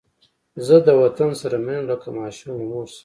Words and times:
زه 0.65 0.75
د 0.85 0.87
وطن 1.01 1.29
سره 1.41 1.55
مینه 1.65 1.81
لرم 1.81 1.89
لکه 1.89 2.07
ماشوم 2.17 2.51
له 2.59 2.65
مور 2.71 2.85
سره 2.93 2.99